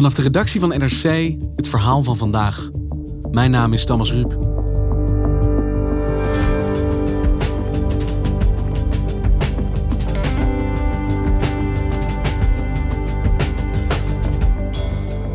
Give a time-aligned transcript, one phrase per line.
[0.00, 2.68] Vanaf de redactie van NRC het verhaal van vandaag.
[3.30, 4.34] Mijn naam is Thomas Ruip.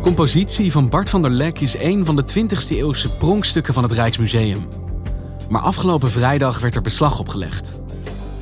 [0.02, 3.92] compositie van Bart van der Lek is een van de 20e eeuwse pronkstukken van het
[3.92, 4.68] Rijksmuseum.
[5.48, 7.80] Maar afgelopen vrijdag werd er beslag op gelegd.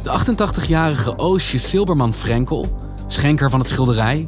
[0.03, 4.27] De 88-jarige Oosje Silberman Frenkel, schenker van het schilderij,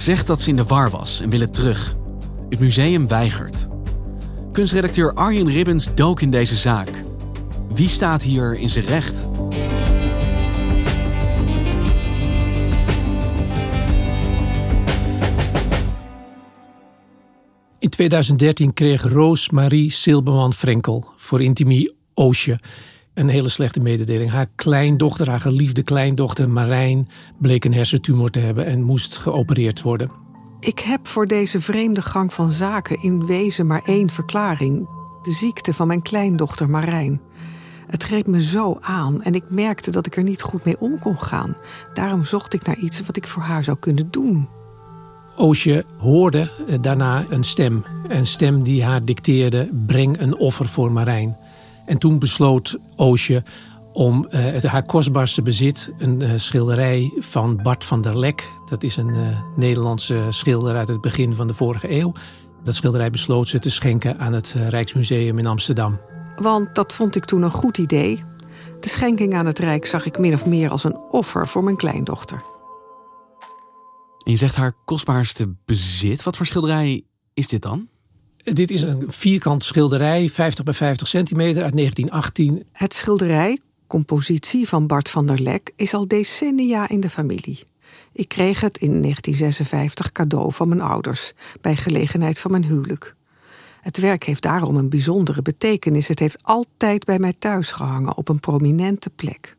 [0.00, 1.96] zegt dat ze in de war was en wil het terug.
[2.48, 3.68] Het museum weigert.
[4.52, 6.90] Kunstredacteur Arjen Ribbens dook in deze zaak.
[7.74, 9.28] Wie staat hier in zijn recht?
[17.78, 22.58] In 2013 kreeg Roos Marie Silberman Frenkel voor Intimie Oosje
[23.18, 24.30] een hele slechte mededeling.
[24.30, 30.10] Haar kleindochter, haar geliefde kleindochter Marijn, bleek een hersentumor te hebben en moest geopereerd worden.
[30.60, 34.88] Ik heb voor deze vreemde gang van zaken in wezen maar één verklaring:
[35.22, 37.20] de ziekte van mijn kleindochter Marijn.
[37.86, 40.98] Het greep me zo aan en ik merkte dat ik er niet goed mee om
[40.98, 41.56] kon gaan.
[41.94, 44.48] Daarom zocht ik naar iets wat ik voor haar zou kunnen doen.
[45.36, 47.84] Oosje hoorde eh, daarna een stem.
[48.08, 51.36] Een stem die haar dicteerde: breng een offer voor Marijn.
[51.88, 53.42] En toen besloot Oosje
[53.92, 58.50] om uh, het, haar kostbaarste bezit, een uh, schilderij van Bart van der Lek.
[58.68, 62.12] Dat is een uh, Nederlandse schilder uit het begin van de vorige eeuw.
[62.62, 66.00] Dat schilderij besloot ze te schenken aan het Rijksmuseum in Amsterdam.
[66.36, 68.24] Want dat vond ik toen een goed idee.
[68.80, 71.76] De schenking aan het Rijk zag ik min of meer als een offer voor mijn
[71.76, 72.42] kleindochter.
[74.24, 76.22] En je zegt haar kostbaarste bezit.
[76.22, 77.04] Wat voor schilderij
[77.34, 77.88] is dit dan?
[78.52, 82.64] Dit is een vierkant schilderij, 50 bij 50 centimeter uit 1918.
[82.72, 87.62] Het schilderij, compositie van Bart van der Lek, is al decennia in de familie.
[88.12, 93.14] Ik kreeg het in 1956 cadeau van mijn ouders, bij gelegenheid van mijn huwelijk.
[93.80, 96.08] Het werk heeft daarom een bijzondere betekenis.
[96.08, 99.56] Het heeft altijd bij mij thuis gehangen op een prominente plek.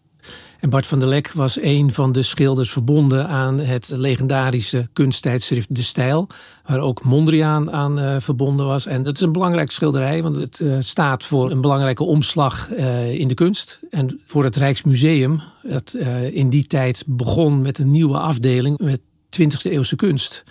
[0.60, 5.76] En Bart van der Lek was een van de schilders verbonden aan het legendarische kunsttijdschrift
[5.76, 6.28] De Stijl,
[6.66, 8.86] waar ook Mondriaan aan uh, verbonden was.
[8.86, 13.14] En dat is een belangrijk schilderij, want het uh, staat voor een belangrijke omslag uh,
[13.14, 13.80] in de kunst.
[13.90, 15.94] En voor het Rijksmuseum, dat
[16.32, 19.02] in die tijd begon met een nieuwe afdeling met
[19.40, 20.44] 20e eeuwse kunst.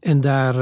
[0.00, 0.54] En daar,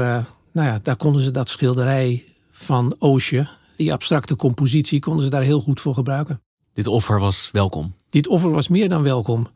[0.51, 5.41] nou ja, daar konden ze dat schilderij van Oosje, die abstracte compositie, konden ze daar
[5.41, 6.41] heel goed voor gebruiken.
[6.73, 7.93] Dit offer was welkom.
[8.09, 9.47] Dit offer was meer dan welkom.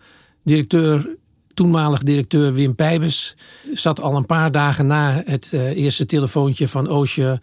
[0.44, 1.16] Directeur,
[1.54, 3.36] toenmalig directeur Wim Pijbers
[3.74, 7.42] zat al een paar dagen na het uh, eerste telefoontje van Oosje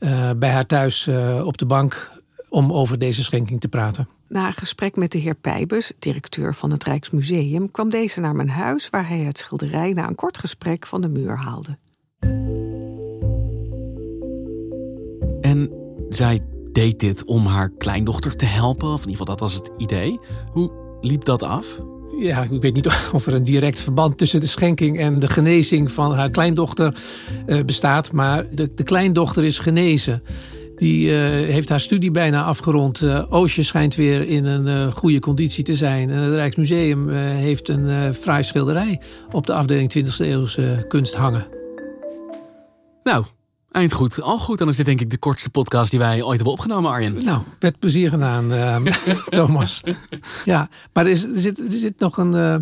[0.00, 2.10] uh, bij haar thuis uh, op de bank
[2.48, 4.08] om over deze schenking te praten.
[4.28, 8.48] Na een gesprek met de heer Pijbers, directeur van het Rijksmuseum, kwam deze naar mijn
[8.48, 11.78] huis waar hij het schilderij na een kort gesprek van de muur haalde.
[15.40, 15.70] En
[16.08, 16.42] zij
[16.76, 18.88] deed dit om haar kleindochter te helpen.
[18.88, 20.18] Of in ieder geval, dat was het idee.
[20.52, 20.70] Hoe
[21.00, 21.66] liep dat af?
[22.18, 25.92] Ja, ik weet niet of er een direct verband tussen de schenking en de genezing
[25.92, 26.94] van haar kleindochter
[27.46, 28.12] uh, bestaat.
[28.12, 30.22] Maar de, de, kleindochter is genezen.
[30.76, 33.02] Die uh, heeft haar studie bijna afgerond.
[33.02, 36.10] Uh, Oosje schijnt weer in een goede conditie te zijn.
[36.10, 39.00] En het Rijksmuseum heeft een fraai schilderij
[39.32, 41.46] op de afdeling 20e eeuwse kunst hangen.
[43.02, 43.24] Nou,
[43.76, 44.58] Eind goed, al goed.
[44.58, 47.24] Dan is dit denk ik de kortste podcast die wij ooit hebben opgenomen, Arjen.
[47.24, 48.76] Nou, met plezier gedaan, uh,
[49.28, 49.82] Thomas.
[50.44, 52.52] Ja, maar er, is, er, zit, er zit nog een, uh,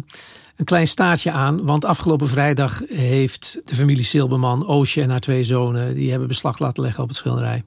[0.56, 1.64] een klein staartje aan.
[1.64, 5.94] Want afgelopen vrijdag heeft de familie Silberman, Oosje en haar twee zonen...
[5.94, 7.64] die hebben beslag laten leggen op het schilderij.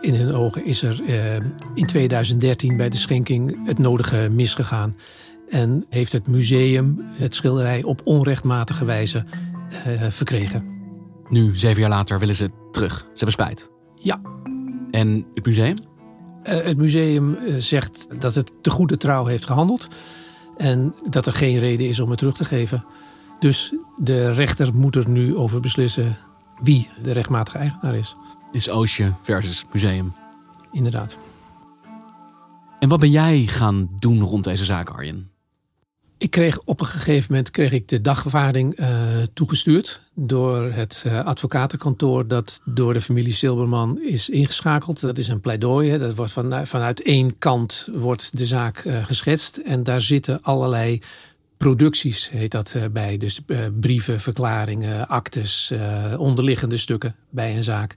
[0.00, 1.34] In hun ogen is er uh,
[1.74, 4.96] in 2013 bij de schenking het nodige misgegaan.
[5.48, 9.24] En heeft het museum het schilderij op onrechtmatige wijze
[9.86, 10.76] uh, verkregen.
[11.28, 12.98] Nu, zeven jaar later, willen ze terug.
[12.98, 13.70] Ze hebben spijt.
[13.94, 14.20] Ja.
[14.90, 15.76] En het museum?
[16.48, 19.88] Uh, het museum eh, zegt dat het te goede trouw heeft gehandeld.
[20.56, 22.84] En dat er geen reden is om het terug te geven.
[23.38, 26.16] Dus de rechter moet er nu over beslissen
[26.62, 28.16] wie de rechtmatige eigenaar is.
[28.52, 30.12] Is Oosje versus museum.
[30.72, 31.18] Inderdaad.
[32.78, 35.30] En wat ben jij gaan doen rond deze zaak, Arjen?
[36.18, 38.88] Ik kreeg op een gegeven moment kreeg ik de dagvaarding uh,
[39.32, 45.00] toegestuurd door het uh, advocatenkantoor dat door de familie Silberman is ingeschakeld.
[45.00, 45.90] Dat is een pleidooi.
[45.90, 45.98] Hè.
[45.98, 51.00] Dat wordt van, vanuit één kant wordt de zaak uh, geschetst en daar zitten allerlei
[51.56, 53.16] producties, heet dat bij.
[53.16, 53.40] Dus
[53.80, 55.72] brieven, verklaringen, actes,
[56.16, 57.94] onderliggende stukken bij een zaak.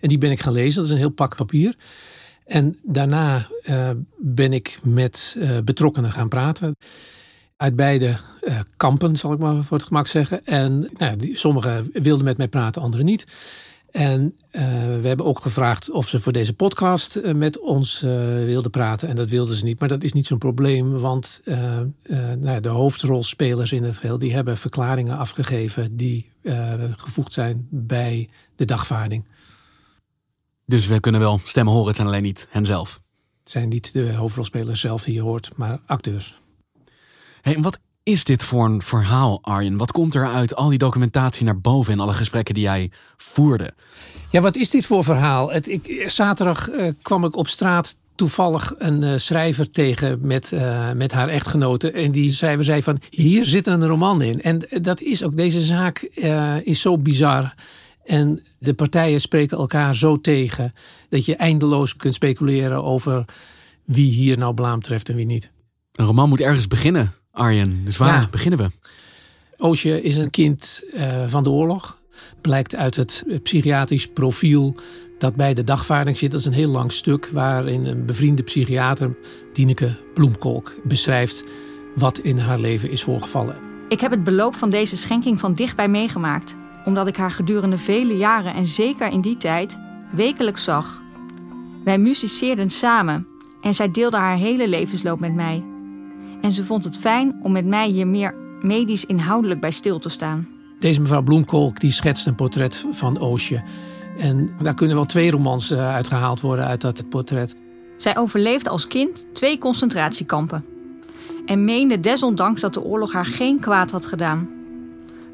[0.00, 0.74] En die ben ik gaan lezen.
[0.74, 1.74] Dat is een heel pak papier.
[2.46, 3.46] En daarna
[4.18, 6.74] ben ik met betrokkenen gaan praten
[7.60, 10.46] uit beide uh, kampen, zal ik maar voor het gemak zeggen.
[10.46, 13.26] En nou, die, sommigen wilden met mij praten, anderen niet.
[13.90, 14.62] En uh,
[15.00, 18.00] we hebben ook gevraagd of ze voor deze podcast uh, met ons
[18.44, 19.08] wilden praten.
[19.08, 19.78] En dat wilden ze niet.
[19.78, 21.40] Maar dat is niet zo'n probleem, want
[22.38, 24.18] nou, de hoofdrolspelers in het geheel...
[24.18, 26.30] die hebben verklaringen afgegeven die
[26.96, 29.24] gevoegd zijn bij de dagvaarding.
[30.66, 33.00] Dus we kunnen wel stemmen horen, het zijn alleen niet hen zelf.
[33.42, 36.39] Het zijn niet de hoofdrolspelers zelf die je hoort, maar acteurs.
[37.40, 39.76] Hey, wat is dit voor een verhaal, Arjen?
[39.76, 43.72] Wat komt er uit al die documentatie naar boven in alle gesprekken die jij voerde?
[44.30, 45.50] Ja, wat is dit voor verhaal?
[45.50, 50.92] Het, ik, zaterdag uh, kwam ik op straat toevallig een uh, schrijver tegen met, uh,
[50.92, 51.90] met haar echtgenote.
[51.90, 54.42] En die schrijver zei van, hier zit een roman in.
[54.42, 55.98] En dat is ook, deze zaak
[56.62, 57.54] is zo bizar.
[58.04, 60.74] En de partijen spreken elkaar zo tegen...
[61.08, 63.24] dat je eindeloos kunt speculeren over
[63.84, 65.50] wie hier nou blaam treft en wie niet.
[65.92, 67.14] Een roman moet ergens beginnen.
[67.32, 67.80] Arjen.
[67.84, 68.70] Dus waar beginnen we?
[69.56, 72.00] Oosje is een kind uh, van de oorlog.
[72.40, 74.74] Blijkt uit het psychiatrisch profiel
[75.18, 76.30] dat bij de dagvaarding zit.
[76.30, 79.16] Dat is een heel lang stuk waarin een bevriende psychiater,
[79.52, 81.44] Dieneke Bloemkolk, beschrijft
[81.94, 83.56] wat in haar leven is voorgevallen.
[83.88, 88.16] Ik heb het beloop van deze schenking van dichtbij meegemaakt, omdat ik haar gedurende vele
[88.16, 89.78] jaren en zeker in die tijd
[90.12, 91.02] wekelijks zag.
[91.84, 93.26] Wij musiceerden samen
[93.60, 95.69] en zij deelde haar hele levensloop met mij.
[96.40, 100.08] En ze vond het fijn om met mij hier meer medisch inhoudelijk bij stil te
[100.08, 100.48] staan.
[100.78, 103.62] Deze mevrouw Bloemkolk die schetst een portret van Oosje.
[104.18, 107.56] En daar kunnen wel twee romans eh, uitgehaald worden uit dat portret.
[107.96, 110.64] Zij overleefde als kind twee concentratiekampen.
[111.44, 114.48] En meende desondanks dat de oorlog haar geen kwaad had gedaan.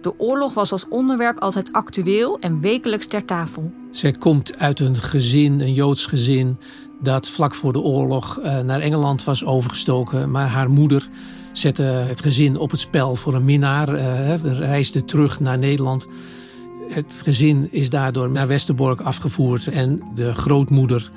[0.00, 3.72] De oorlog was als onderwerp altijd actueel en wekelijks ter tafel.
[3.90, 6.58] Zij komt uit een gezin, een Joods gezin,
[7.00, 10.30] dat vlak voor de oorlog uh, naar Engeland was overgestoken.
[10.30, 11.08] Maar haar moeder
[11.52, 16.06] zette het gezin op het spel voor een minnaar, uh, reisde terug naar Nederland.
[16.88, 19.66] Het gezin is daardoor naar Westerbork afgevoerd.
[19.66, 21.10] En de grootmoeder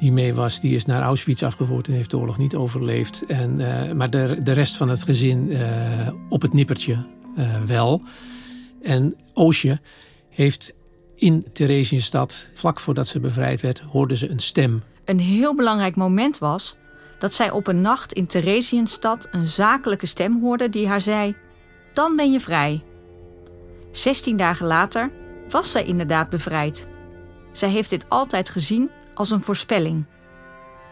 [0.00, 3.24] die mee was, die is naar Auschwitz afgevoerd en heeft de oorlog niet overleefd.
[3.26, 5.56] En, uh, maar de, de rest van het gezin
[6.28, 7.06] op het nippertje
[7.66, 8.02] wel.
[8.82, 9.80] En Oosje
[10.30, 10.72] heeft
[11.14, 16.38] in Theresienstad, vlak voordat ze bevrijd werd, hoorde ze een stem een heel belangrijk moment
[16.38, 16.76] was
[17.18, 21.36] dat zij op een nacht in Theresienstad een zakelijke stem hoorde die haar zei:
[21.94, 22.82] Dan ben je vrij.
[23.90, 25.10] Zestien dagen later
[25.48, 26.86] was zij inderdaad bevrijd.
[27.52, 30.04] Zij heeft dit altijd gezien als een voorspelling.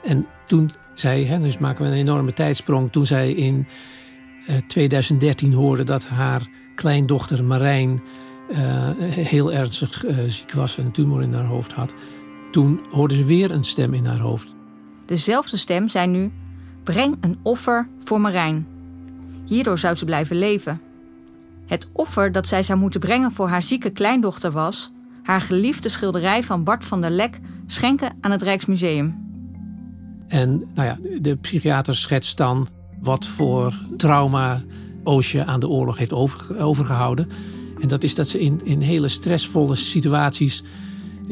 [0.04, 3.66] En toen zij, hè, dus maken we een enorme tijdsprong, toen zij in
[4.48, 8.02] uh, eh, 2013 hoorde dat haar kleindochter Marijn
[8.50, 11.94] uh, heel ernstig uh, ziek was en een tumor in haar hoofd had,
[12.52, 14.54] toen hoorde ze weer een stem in haar hoofd.
[15.06, 16.32] Dezelfde stem zei nu:
[16.82, 18.66] Breng een offer voor Marijn.
[19.44, 20.80] Hierdoor zou ze blijven leven.
[21.66, 24.92] Het offer dat zij zou moeten brengen voor haar zieke kleindochter was
[25.22, 29.30] haar geliefde schilderij van Bart van der Lek schenken aan het Rijksmuseum.
[30.28, 32.68] En nou ja, de psychiater schetst dan
[33.00, 34.62] wat voor trauma
[35.04, 36.12] Oosje aan de oorlog heeft
[36.58, 37.28] overgehouden.
[37.80, 40.62] En dat is dat ze in, in hele stressvolle situaties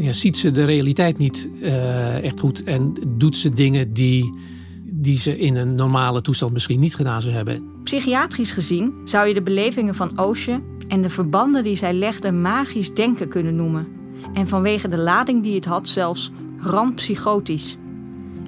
[0.00, 4.35] ja, ziet ze de realiteit niet uh, echt goed en doet ze dingen die,
[4.83, 7.64] die ze in een normale toestand misschien niet gedaan zou hebben.
[7.83, 12.95] Psychiatrisch gezien zou je de belevingen van Oosje en de verbanden die zij legde magisch
[12.95, 13.87] denken kunnen noemen.
[14.33, 17.76] En vanwege de lading die het had zelfs randpsychotisch.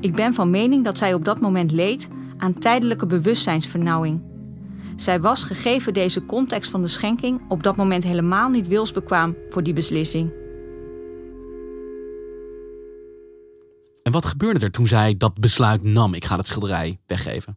[0.01, 4.21] Ik ben van mening dat zij op dat moment leed aan tijdelijke bewustzijnsvernauwing.
[4.97, 9.63] Zij was, gegeven deze context van de schenking, op dat moment helemaal niet wilsbekwaam voor
[9.63, 10.42] die beslissing.
[14.03, 16.15] En wat gebeurde er toen zij dat besluit nam?
[16.15, 17.57] Ik ga het schilderij weggeven.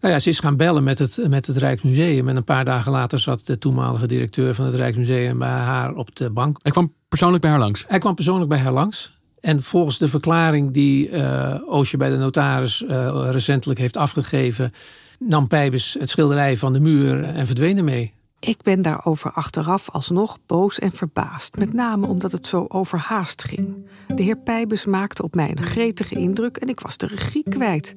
[0.00, 2.28] Nou ja, ze is gaan bellen met het, met het Rijksmuseum.
[2.28, 6.14] En een paar dagen later zat de toenmalige directeur van het Rijksmuseum bij haar op
[6.14, 6.58] de bank.
[6.62, 7.84] Hij kwam persoonlijk bij haar langs?
[7.88, 9.14] Hij kwam persoonlijk bij haar langs.
[9.40, 14.72] En volgens de verklaring die uh, Oosje bij de notaris uh, recentelijk heeft afgegeven,
[15.18, 18.15] nam Pijbes het schilderij van de muur en verdween ermee.
[18.40, 23.86] Ik ben daarover achteraf alsnog boos en verbaasd, met name omdat het zo overhaast ging.
[24.14, 27.96] De heer Pijbes maakte op mij een gretige indruk en ik was de regie kwijt.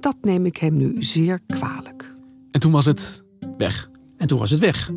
[0.00, 2.14] Dat neem ik hem nu zeer kwalijk.
[2.50, 3.24] En toen was het
[3.56, 3.90] weg.
[4.16, 4.90] En toen was het weg.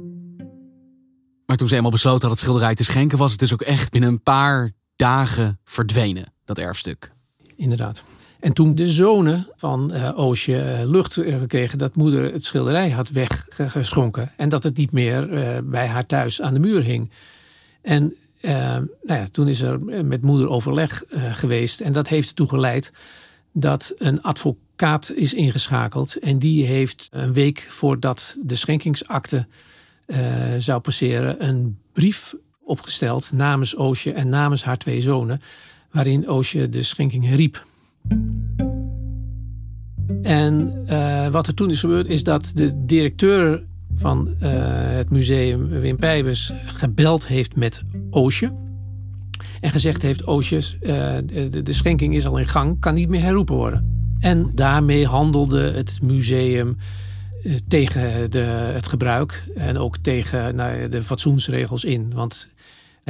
[1.45, 3.91] Maar toen ze eenmaal besloten had het schilderij te schenken, was het dus ook echt
[3.91, 7.11] binnen een paar dagen verdwenen, dat erfstuk.
[7.55, 8.03] Inderdaad.
[8.39, 13.09] En toen de zonen van uh, Oosje uh, lucht kregen dat moeder het schilderij had
[13.09, 14.31] weggeschonken.
[14.37, 15.27] En dat het niet meer
[15.63, 17.11] bij haar thuis aan de muur hing.
[17.81, 21.03] En nou ja, toen is er met moeder overleg
[21.33, 21.79] geweest.
[21.79, 22.91] En dat heeft ertoe geleid
[23.51, 26.15] dat een advocaat is ingeschakeld.
[26.15, 29.47] En die heeft een week voordat de schenkingsakte
[30.57, 35.41] zou passeren, een brief opgesteld namens Oosje en namens haar twee zonen.
[35.91, 37.67] Waarin Oosje de schenking herriep.
[40.21, 45.69] En uh, wat er toen is gebeurd, is dat de directeur van uh, het museum,
[45.69, 48.53] Wim Pijbers, gebeld heeft met Oosje.
[49.61, 50.61] En gezegd heeft: Oosje,
[51.25, 54.13] de, de, schenking is al in gang, kan niet meer herroepen worden.
[54.19, 56.77] En daarmee handelde het museum
[57.67, 58.39] tegen de,
[58.73, 62.13] het gebruik en ook tegen nou, de fatsoensregels in.
[62.13, 62.49] Want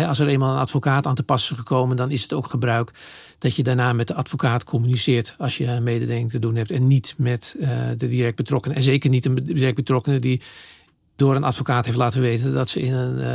[0.07, 2.91] als er eenmaal een advocaat aan te passen is gekomen, dan is het ook gebruik
[3.37, 6.87] dat je daarna met de advocaat communiceert als je een mededeling te doen hebt en
[6.87, 8.77] niet met uh, de direct betrokkenen.
[8.77, 10.41] En zeker niet een direct betrokkenen die
[11.15, 13.25] door een advocaat heeft laten weten dat ze in, een, uh,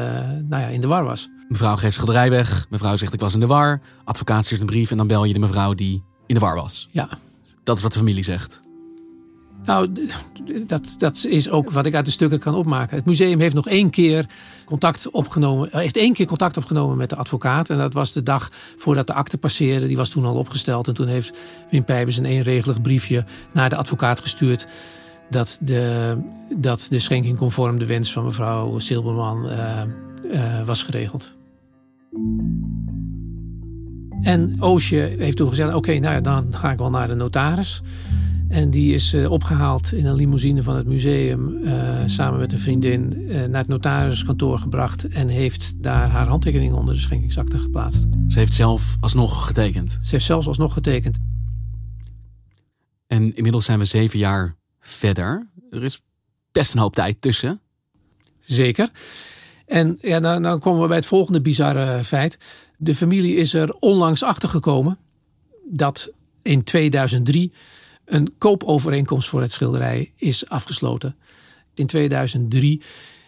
[0.49, 1.29] nou ja, in de war was.
[1.49, 4.91] Mevrouw geeft schilderij weg, mevrouw zegt ik was in de war, advocaat stuurt een brief
[4.91, 6.89] en dan bel je de mevrouw die in de war was.
[6.91, 7.09] Ja.
[7.65, 8.64] Dat is wat de familie zegt.
[9.65, 9.89] Nou,
[10.67, 12.97] dat, dat is ook wat ik uit de stukken kan opmaken.
[12.97, 14.27] Het museum heeft nog één keer
[14.65, 17.71] contact opgenomen, eh, heeft één keer contact opgenomen met de advocaat.
[17.71, 19.87] En dat was de dag voordat de akte passeerde.
[19.87, 20.89] Die was toen al opgesteld.
[20.89, 21.39] En toen heeft
[21.71, 24.67] Wim Pijbers een eenregelig briefje naar de advocaat gestuurd.
[25.31, 26.17] Dat de,
[26.57, 29.83] dat de schenking conform de wens van mevrouw Silberman uh,
[30.33, 31.33] uh, was geregeld.
[34.21, 37.83] En Oosje heeft toen gezegd: Oké, nou ja, dan ga ik wel naar de notaris.
[38.55, 41.59] En die is uh, opgehaald in een limousine van het museum.
[41.63, 45.09] Uh, samen met een vriendin uh, naar het notariskantoor gebracht.
[45.09, 48.07] En heeft daar haar handtekening onder de schenkingsakte geplaatst.
[48.29, 49.91] Ze heeft zelf alsnog getekend.
[49.91, 51.19] Ze heeft zelfs alsnog getekend.
[53.07, 55.49] En inmiddels zijn we zeven jaar verder.
[55.71, 56.03] Er is
[56.53, 57.61] best een hoop tijd tussen.
[58.41, 58.91] Zeker.
[59.67, 62.39] En ja, nou, nou komen we bij het volgende bizarre feit.
[62.77, 64.99] De familie is er onlangs achter gekomen
[65.71, 66.11] dat
[66.43, 67.53] in 2003
[68.05, 71.17] een koopovereenkomst voor het schilderij is afgesloten.
[71.75, 72.83] In 2003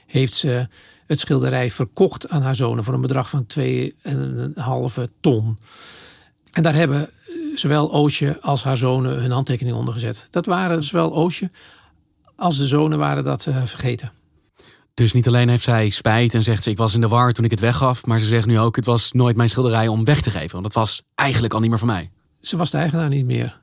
[0.07, 0.69] heeft ze
[1.07, 3.63] het schilderij verkocht aan haar zonen voor een bedrag van 2,5
[5.21, 5.59] ton.
[6.53, 7.09] En daar hebben
[7.55, 10.29] zowel Oosje als haar zonen hun handtekening onder gezet.
[10.31, 11.51] Dat waren zowel Oosje
[12.37, 14.13] als de zonen waren dat uh, vergeten.
[14.95, 17.45] Dus niet alleen heeft zij spijt en zegt ze ik was in de war toen
[17.45, 20.21] ik het weggaf, maar ze zegt nu ook het was nooit mijn schilderij om weg
[20.21, 22.11] te geven, want dat was eigenlijk al niet meer van mij.
[22.41, 23.61] Ze was de eigenaar niet meer.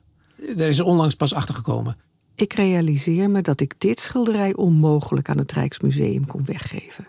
[0.56, 1.96] Daar is onlangs pas achter gekomen.
[2.34, 7.06] Ik realiseer me dat ik dit schilderij onmogelijk aan het Rijksmuseum kon weggeven.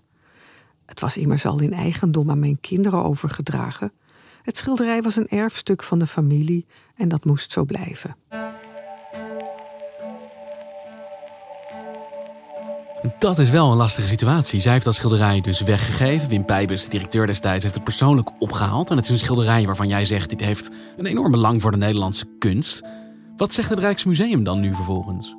[0.85, 3.91] Het was immers al in eigendom aan mijn kinderen overgedragen.
[4.41, 6.65] Het schilderij was een erfstuk van de familie
[6.95, 8.15] en dat moest zo blijven.
[13.19, 14.59] Dat is wel een lastige situatie.
[14.59, 16.29] Zij heeft dat schilderij dus weggegeven.
[16.29, 18.89] Wim Pijbus, de directeur destijds, heeft het persoonlijk opgehaald.
[18.89, 20.29] En het is een schilderij waarvan jij zegt...
[20.29, 22.81] dit heeft een enorm belang voor de Nederlandse kunst.
[23.37, 25.35] Wat zegt het Rijksmuseum dan nu vervolgens?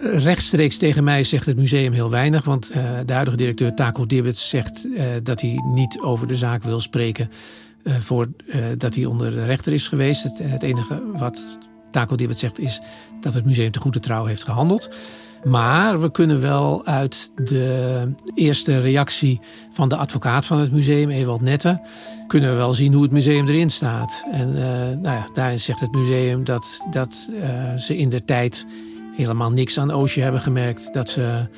[0.00, 2.44] Rechtstreeks tegen mij zegt het museum heel weinig.
[2.44, 6.62] Want uh, de huidige directeur Taco Dibbets zegt uh, dat hij niet over de zaak
[6.62, 7.30] wil spreken...
[7.82, 10.22] Uh, voordat hij onder de rechter is geweest.
[10.22, 11.58] Het, het enige wat
[11.90, 12.80] Taco Dibbets zegt is
[13.20, 14.90] dat het museum te goede trouw heeft gehandeld...
[15.44, 21.40] Maar we kunnen wel uit de eerste reactie van de advocaat van het museum, Ewald
[21.40, 21.80] Nette,
[22.26, 24.24] kunnen we wel zien hoe het museum erin staat.
[24.30, 24.62] En uh,
[25.00, 28.66] nou ja, daarin zegt het museum dat, dat uh, ze in de tijd
[29.16, 30.92] helemaal niks aan Oosje hebben gemerkt.
[30.92, 31.48] Dat ze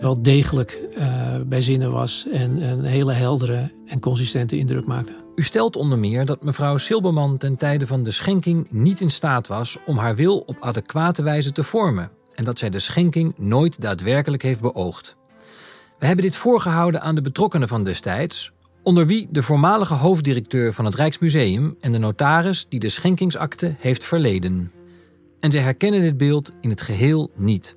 [0.00, 1.06] wel degelijk uh,
[1.46, 5.12] bij zinnen was en een hele heldere en consistente indruk maakte.
[5.34, 9.46] U stelt onder meer dat mevrouw Silberman ten tijde van de schenking niet in staat
[9.46, 13.80] was om haar wil op adequate wijze te vormen en dat zij de schenking nooit
[13.80, 15.16] daadwerkelijk heeft beoogd.
[15.98, 20.84] We hebben dit voorgehouden aan de betrokkenen van destijds, onder wie de voormalige hoofddirecteur van
[20.84, 24.72] het Rijksmuseum en de notaris die de schenkingsakte heeft verleden.
[25.40, 27.76] En zij herkennen dit beeld in het geheel niet.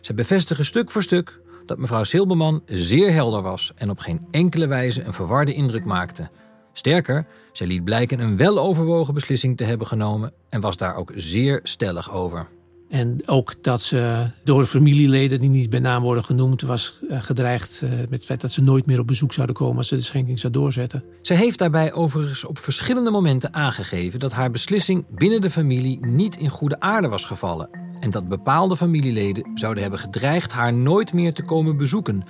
[0.00, 4.66] Zij bevestigen stuk voor stuk dat mevrouw Silberman zeer helder was en op geen enkele
[4.66, 6.30] wijze een verwarde indruk maakte.
[6.72, 11.60] Sterker, zij liet blijken een weloverwogen beslissing te hebben genomen en was daar ook zeer
[11.62, 12.46] stellig over.
[12.88, 17.22] En ook dat ze door de familieleden die niet bij naam worden genoemd, was eh,
[17.22, 19.96] gedreigd eh, met het feit dat ze nooit meer op bezoek zouden komen als ze
[19.96, 21.04] de schenking zou doorzetten.
[21.22, 26.36] Ze heeft daarbij overigens op verschillende momenten aangegeven dat haar beslissing binnen de familie niet
[26.36, 27.84] in goede aarde was gevallen.
[28.00, 32.24] en dat bepaalde familieleden zouden hebben gedreigd haar nooit meer te komen bezoeken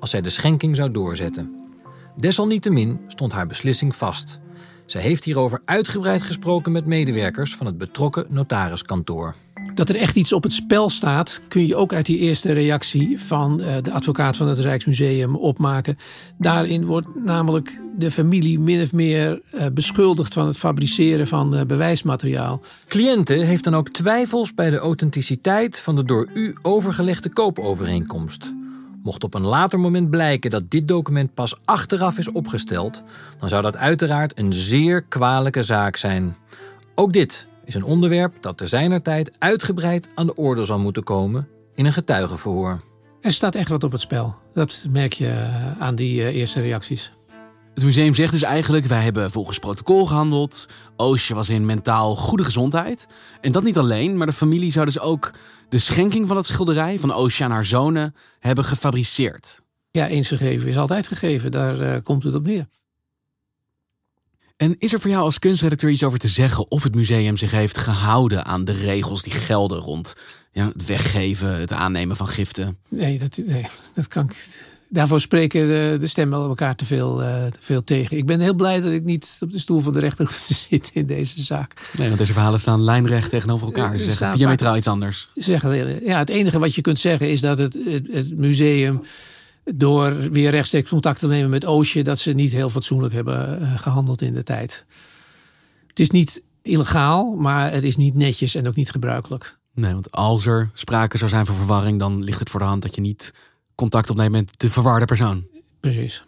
[0.00, 1.62] als zij de schenking zou doorzetten.
[2.16, 4.40] Desalniettemin stond haar beslissing vast.
[4.92, 9.34] Zij heeft hierover uitgebreid gesproken met medewerkers van het betrokken notariskantoor.
[9.74, 13.20] Dat er echt iets op het spel staat, kun je ook uit die eerste reactie
[13.20, 15.96] van eh, de advocaat van het Rijksmuseum opmaken.
[16.38, 21.64] Daarin wordt namelijk de familie min of meer eh, beschuldigd van het fabriceren van eh,
[21.64, 22.60] bewijsmateriaal.
[22.88, 28.52] Cliënten heeft dan ook twijfels bij de authenticiteit van de door u overgelegde koopovereenkomst.
[29.02, 33.02] Mocht op een later moment blijken dat dit document pas achteraf is opgesteld,
[33.38, 36.36] dan zou dat uiteraard een zeer kwalijke zaak zijn.
[36.94, 41.04] Ook dit is een onderwerp dat te zijner tijd uitgebreid aan de orde zal moeten
[41.04, 42.80] komen in een getuigenverhoor.
[43.20, 44.34] Er staat echt wat op het spel.
[44.54, 47.12] Dat merk je eh, aan die eh, eerste reacties.
[47.74, 50.66] Het museum zegt dus eigenlijk: wij hebben volgens protocol gehandeld.
[50.96, 53.06] Oosje was in mentaal goede gezondheid.
[53.40, 55.30] En dat niet alleen, maar de familie zou dus ook
[55.68, 59.62] de schenking van het schilderij van Oosje aan haar zonen hebben gefabriceerd.
[59.90, 61.50] Ja, eens gegeven is altijd gegeven.
[61.50, 62.66] Daar uh, komt het op neer.
[64.56, 67.50] En is er voor jou als kunstredacteur iets over te zeggen of het museum zich
[67.50, 70.14] heeft gehouden aan de regels die gelden rond
[70.52, 72.78] ja, het weggeven, het aannemen van giften?
[72.88, 74.70] Nee, dat, nee, dat kan ik.
[74.92, 78.16] Daarvoor spreken de, de stemmen elkaar te veel, uh, te veel tegen.
[78.16, 80.54] Ik ben heel blij dat ik niet op de stoel van de rechter hoef te
[80.70, 81.90] zitten in deze zaak.
[81.98, 83.98] Nee, want deze verhalen staan lijnrecht tegenover elkaar.
[83.98, 85.28] Ze zeggen diametraal iets anders.
[85.34, 89.02] Zeggen, ja, het enige wat je kunt zeggen is dat het, het, het museum
[89.64, 93.78] door weer rechtstreeks contact te nemen met Oosje, dat ze niet heel fatsoenlijk hebben eh,
[93.78, 94.84] gehandeld in de tijd.
[95.86, 99.58] Het is niet illegaal, maar het is niet netjes en ook niet gebruikelijk.
[99.74, 102.82] Nee, want als er sprake zou zijn van verwarring, dan ligt het voor de hand
[102.82, 103.32] dat je niet
[103.82, 105.44] contact opneemt met de verwarde persoon.
[105.80, 106.24] Precies.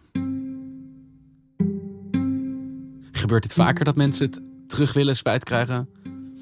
[3.13, 5.89] Gebeurt het vaker dat mensen het terug willen, spijt krijgen?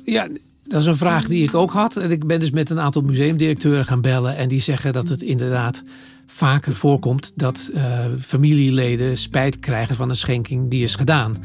[0.04, 0.28] Ja,
[0.64, 1.96] dat is een vraag die ik ook had.
[1.96, 4.36] En ik ben dus met een aantal museumdirecteuren gaan bellen.
[4.36, 5.82] En die zeggen dat het inderdaad
[6.26, 11.36] vaker voorkomt dat uh, familieleden spijt krijgen van een schenking die is gedaan.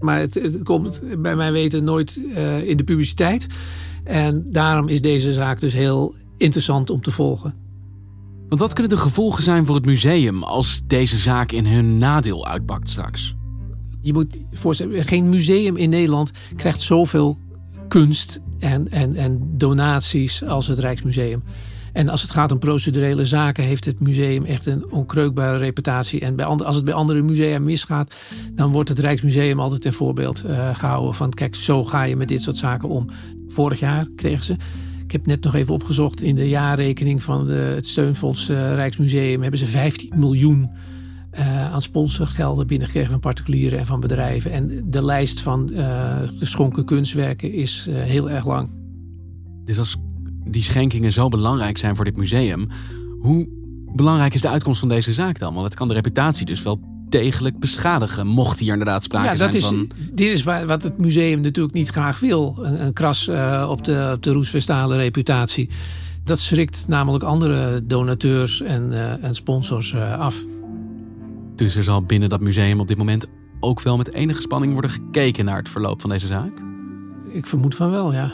[0.00, 3.46] Maar het, het komt bij mij weten nooit uh, in de publiciteit.
[4.04, 7.61] En daarom is deze zaak dus heel interessant om te volgen.
[8.58, 12.90] Wat kunnen de gevolgen zijn voor het museum als deze zaak in hun nadeel uitpakt
[12.90, 13.34] straks?
[14.00, 17.38] Je moet voorstellen, geen museum in Nederland krijgt zoveel
[17.88, 21.42] kunst en, en, en donaties als het Rijksmuseum.
[21.92, 26.20] En als het gaat om procedurele zaken, heeft het museum echt een onkreukbare reputatie.
[26.20, 28.14] En bij als het bij andere musea misgaat,
[28.54, 32.28] dan wordt het Rijksmuseum altijd ten voorbeeld uh, gehouden van: kijk, zo ga je met
[32.28, 33.06] dit soort zaken om.
[33.48, 34.56] Vorig jaar kregen ze.
[35.12, 36.20] Ik heb net nog even opgezocht.
[36.20, 40.70] In de jaarrekening van het Steunfonds uh, Rijksmuseum hebben ze 15 miljoen
[41.32, 44.50] uh, aan sponsorgelden binnengekregen van particulieren en van bedrijven.
[44.50, 48.70] En de lijst van uh, geschonken kunstwerken is heel erg lang.
[49.64, 49.96] Dus als
[50.44, 52.66] die schenkingen zo belangrijk zijn voor dit museum,
[53.20, 53.48] hoe
[53.94, 55.54] belangrijk is de uitkomst van deze zaak dan?
[55.54, 59.38] Want het kan de reputatie dus wel degelijk beschadigen, mocht hier inderdaad sprake ja, dat
[59.38, 59.90] zijn is, van...
[60.12, 62.58] Dit is wat het museum natuurlijk niet graag wil.
[62.62, 63.28] Een, een kras
[63.68, 65.68] op de, op de roesvestale reputatie.
[66.24, 70.44] Dat schrikt namelijk andere donateurs en, en sponsors af.
[71.54, 73.26] Dus er zal binnen dat museum op dit moment
[73.60, 76.52] ook wel met enige spanning worden gekeken naar het verloop van deze zaak?
[77.28, 78.32] Ik vermoed van wel, ja.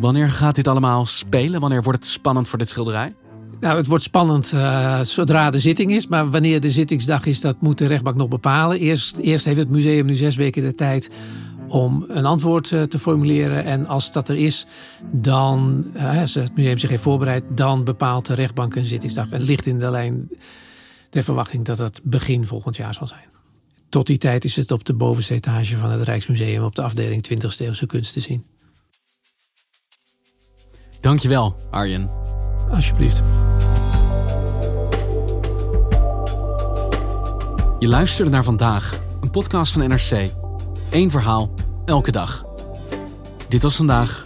[0.00, 1.60] Wanneer gaat dit allemaal spelen?
[1.60, 3.14] Wanneer wordt het spannend voor dit schilderij?
[3.60, 6.06] Nou, het wordt spannend uh, zodra de zitting is.
[6.06, 8.78] Maar wanneer de zittingsdag is, dat moet de rechtbank nog bepalen.
[8.78, 11.10] Eerst, eerst heeft het museum nu zes weken de tijd
[11.68, 13.64] om een antwoord uh, te formuleren.
[13.64, 14.66] En als dat er is,
[15.12, 15.86] dan,
[16.20, 19.30] als het museum zich heeft voorbereid, dan bepaalt de rechtbank een zittingsdag.
[19.30, 20.28] En ligt in de lijn
[21.10, 23.32] de verwachting dat het begin volgend jaar zal zijn.
[23.88, 27.28] Tot die tijd is het op de bovenste etage van het Rijksmuseum op de afdeling
[27.28, 28.44] 20e eeuwse kunst te zien.
[31.00, 32.33] Dankjewel, Arjen.
[32.70, 33.22] Alsjeblieft.
[37.78, 40.30] Je luisterde naar vandaag, een podcast van NRC.
[40.90, 42.44] Eén verhaal, elke dag.
[43.48, 44.24] Dit was vandaag,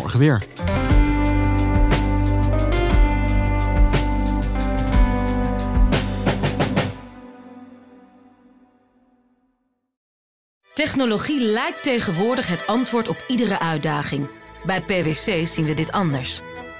[0.00, 0.42] morgen weer.
[10.74, 14.28] Technologie lijkt tegenwoordig het antwoord op iedere uitdaging.
[14.66, 16.40] Bij PwC zien we dit anders.